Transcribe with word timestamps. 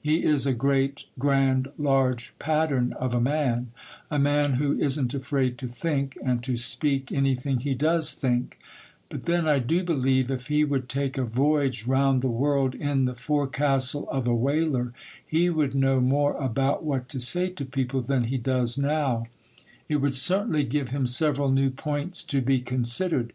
He 0.00 0.22
is 0.22 0.46
a 0.46 0.52
great, 0.54 1.06
grand, 1.18 1.66
large 1.76 2.32
pattern 2.38 2.92
of 3.00 3.12
a 3.12 3.20
man,—a 3.20 4.20
man 4.20 4.52
who 4.52 4.78
isn't 4.78 5.14
afraid 5.14 5.58
to 5.58 5.66
think, 5.66 6.16
and 6.24 6.44
to 6.44 6.56
speak 6.56 7.10
anything 7.10 7.58
he 7.58 7.74
does 7.74 8.12
think; 8.12 8.56
but 9.08 9.24
then 9.24 9.48
I 9.48 9.58
do 9.58 9.82
believe, 9.82 10.30
if 10.30 10.46
he 10.46 10.62
would 10.62 10.88
take 10.88 11.18
a 11.18 11.24
voyage 11.24 11.88
round 11.88 12.22
the 12.22 12.28
world 12.28 12.76
in 12.76 13.04
the 13.04 13.16
forecastle 13.16 14.08
of 14.10 14.28
a 14.28 14.32
whaler, 14.32 14.92
he 15.26 15.50
would 15.50 15.74
know 15.74 16.00
more 16.00 16.34
about 16.36 16.84
what 16.84 17.08
to 17.08 17.18
say 17.18 17.48
to 17.48 17.64
people 17.64 18.00
than 18.00 18.22
he 18.30 18.38
does 18.38 18.78
now; 18.78 19.26
it 19.88 19.96
would 19.96 20.14
certainly 20.14 20.62
give 20.62 20.90
him 20.90 21.04
several 21.08 21.50
new 21.50 21.68
points 21.68 22.22
to 22.22 22.40
be 22.40 22.60
considered. 22.60 23.32